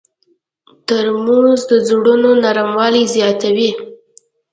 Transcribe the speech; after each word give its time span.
ترموز 0.87 1.59
د 1.69 1.71
زړونو 1.87 2.29
نرموالی 2.43 3.03
زیاتوي. 3.15 3.69